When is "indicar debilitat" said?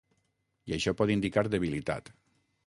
1.17-2.11